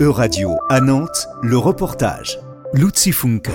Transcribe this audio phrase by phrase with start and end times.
[0.00, 2.38] E-Radio à Nantes, le reportage.
[2.72, 3.50] Luzi Funke.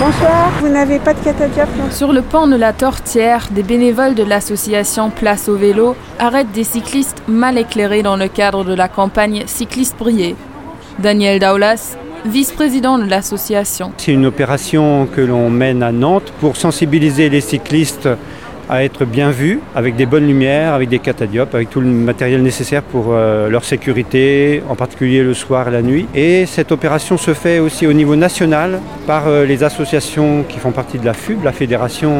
[0.00, 4.14] Bonsoir, vous n'avez pas de catadiop non Sur le pont de la Tortière, des bénévoles
[4.14, 8.88] de l'association Place au vélo arrêtent des cyclistes mal éclairés dans le cadre de la
[8.88, 10.34] campagne Cycliste brillé.
[10.98, 13.92] Daniel Daulas, vice-président de l'association.
[13.98, 18.08] C'est une opération que l'on mène à Nantes pour sensibiliser les cyclistes
[18.68, 22.42] à être bien vus, avec des bonnes lumières, avec des catadiopes, avec tout le matériel
[22.42, 26.06] nécessaire pour euh, leur sécurité, en particulier le soir et la nuit.
[26.14, 30.72] Et cette opération se fait aussi au niveau national par euh, les associations qui font
[30.72, 32.12] partie de la FUB, la Fédération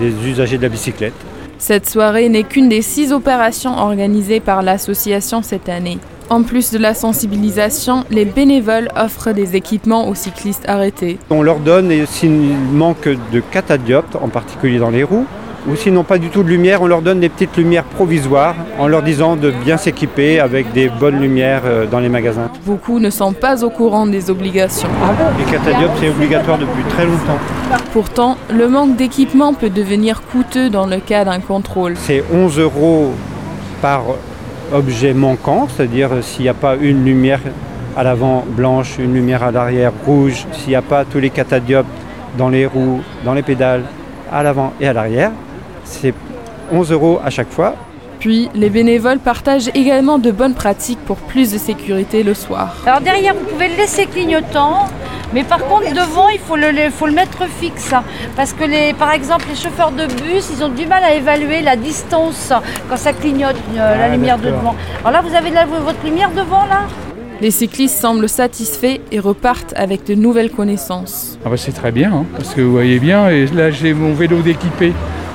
[0.00, 1.14] des usagers de la bicyclette.
[1.58, 5.98] Cette soirée n'est qu'une des six opérations organisées par l'association cette année.
[6.30, 11.18] En plus de la sensibilisation, les bénévoles offrent des équipements aux cyclistes arrêtés.
[11.28, 15.26] On leur donne, et s'il manque de catadiopes, en particulier dans les roues,
[15.68, 18.54] ou s'ils n'ont pas du tout de lumière, on leur donne des petites lumières provisoires
[18.78, 22.50] en leur disant de bien s'équiper avec des bonnes lumières euh, dans les magasins.
[22.64, 24.88] Beaucoup ne sont pas au courant des obligations.
[25.38, 27.38] Les catadiopes, c'est obligatoire depuis très longtemps.
[27.92, 31.94] Pourtant, le manque d'équipement peut devenir coûteux dans le cas d'un contrôle.
[31.96, 33.12] C'est 11 euros
[33.82, 34.02] par
[34.72, 37.40] objet manquant, c'est-à-dire s'il n'y a pas une lumière
[37.96, 41.86] à l'avant blanche, une lumière à l'arrière rouge, s'il n'y a pas tous les catadiopes
[42.38, 43.82] dans les roues, dans les pédales,
[44.32, 45.32] à l'avant et à l'arrière,
[45.90, 46.14] c'est
[46.72, 47.74] 11 euros à chaque fois.
[48.20, 52.76] Puis, les bénévoles partagent également de bonnes pratiques pour plus de sécurité le soir.
[52.86, 54.86] Alors derrière, vous pouvez le laisser clignotant,
[55.32, 57.92] mais par contre devant, il faut le, faut le mettre fixe.
[58.36, 61.62] Parce que les, par exemple, les chauffeurs de bus, ils ont du mal à évaluer
[61.62, 62.52] la distance
[62.90, 64.74] quand ça clignote euh, la Ah, lumière de devant.
[65.02, 66.82] Alors là, vous avez la- votre lumière devant là?
[67.40, 71.38] Les cyclistes semblent satisfaits et repartent avec de nouvelles connaissances.
[71.42, 74.12] Ah bah c'est très bien, hein, parce que vous voyez bien, et là j'ai mon
[74.12, 74.92] vélo d'équipé.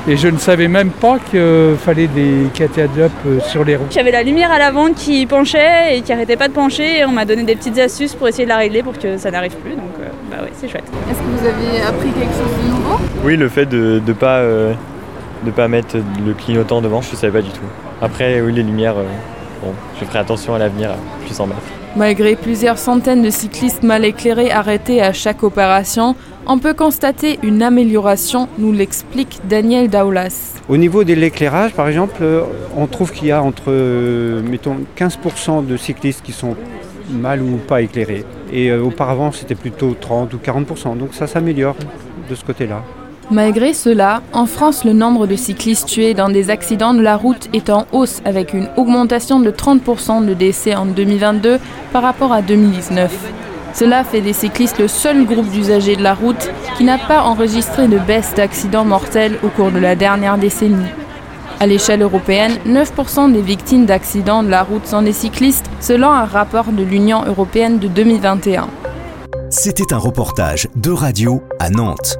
[0.07, 3.87] Et je ne savais même pas qu'il fallait des catadiopes euh, sur les roues.
[3.89, 7.11] J'avais la lumière à l'avant qui penchait et qui arrêtait pas de pencher et on
[7.11, 9.71] m'a donné des petites astuces pour essayer de la régler pour que ça n'arrive plus.
[9.71, 10.83] Donc euh, bah ouais, c'est chouette.
[11.09, 12.99] Est-ce que vous avez appris quelque chose de nouveau?
[13.23, 14.73] Oui, le fait de ne pas, euh,
[15.43, 17.65] de pas mettre le clignotant devant, je ne savais pas du tout.
[17.99, 19.05] Après, oui, les lumières, euh,
[19.63, 21.61] bon, je ferai attention à l'avenir à plus en mettre.
[21.95, 26.13] Malgré plusieurs centaines de cyclistes mal éclairés arrêtés à chaque opération,
[26.45, 30.55] on peut constater une amélioration, nous l'explique Daniel Daulas.
[30.67, 32.41] Au niveau de l'éclairage, par exemple, euh,
[32.75, 36.57] on trouve qu'il y a entre, euh, mettons, 15% de cyclistes qui sont
[37.09, 38.25] mal ou pas éclairés.
[38.51, 40.97] Et euh, auparavant, c'était plutôt 30 ou 40%.
[40.97, 41.77] Donc ça s'améliore
[42.29, 42.83] de ce côté-là.
[43.31, 47.49] Malgré cela, en France, le nombre de cyclistes tués dans des accidents de la route
[47.53, 51.59] est en hausse avec une augmentation de 30% de décès en 2022
[51.91, 53.11] par rapport à 2019.
[53.73, 57.87] Cela fait des cyclistes le seul groupe d'usagers de la route qui n'a pas enregistré
[57.87, 60.85] de baisse d'accidents mortels au cours de la dernière décennie.
[61.59, 66.25] À l'échelle européenne, 9% des victimes d'accidents de la route sont des cyclistes, selon un
[66.25, 68.67] rapport de l'Union européenne de 2021.
[69.49, 72.19] C'était un reportage de radio à Nantes.